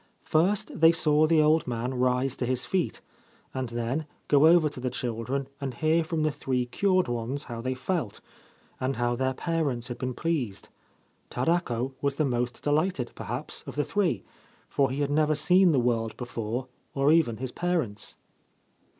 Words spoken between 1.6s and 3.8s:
man rise to his feet, and